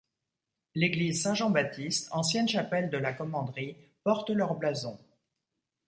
[0.73, 4.97] L'église Saint-Jean-Baptiste, ancienne chapelle de la commanderie, porte leur blason.